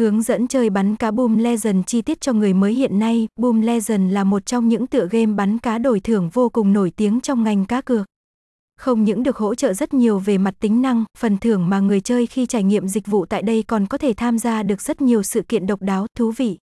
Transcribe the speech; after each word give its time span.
Hướng 0.00 0.22
dẫn 0.22 0.48
chơi 0.48 0.70
bắn 0.70 0.96
cá 0.96 1.10
Boom 1.10 1.38
Legend 1.38 1.84
chi 1.86 2.02
tiết 2.02 2.20
cho 2.20 2.32
người 2.32 2.54
mới 2.54 2.74
hiện 2.74 2.98
nay, 2.98 3.28
Boom 3.36 3.60
Legend 3.60 4.12
là 4.12 4.24
một 4.24 4.46
trong 4.46 4.68
những 4.68 4.86
tựa 4.86 5.08
game 5.10 5.26
bắn 5.26 5.58
cá 5.58 5.78
đổi 5.78 6.00
thưởng 6.00 6.30
vô 6.32 6.48
cùng 6.48 6.72
nổi 6.72 6.92
tiếng 6.96 7.20
trong 7.20 7.44
ngành 7.44 7.64
cá 7.64 7.80
cược. 7.80 8.06
Không 8.78 9.04
những 9.04 9.22
được 9.22 9.36
hỗ 9.36 9.54
trợ 9.54 9.72
rất 9.72 9.94
nhiều 9.94 10.18
về 10.18 10.38
mặt 10.38 10.54
tính 10.60 10.82
năng, 10.82 11.04
phần 11.18 11.38
thưởng 11.38 11.68
mà 11.68 11.80
người 11.80 12.00
chơi 12.00 12.26
khi 12.26 12.46
trải 12.46 12.62
nghiệm 12.62 12.88
dịch 12.88 13.06
vụ 13.06 13.26
tại 13.26 13.42
đây 13.42 13.62
còn 13.62 13.86
có 13.86 13.98
thể 13.98 14.12
tham 14.16 14.38
gia 14.38 14.62
được 14.62 14.80
rất 14.80 15.00
nhiều 15.00 15.22
sự 15.22 15.42
kiện 15.42 15.66
độc 15.66 15.82
đáo, 15.82 16.06
thú 16.18 16.32
vị. 16.36 16.58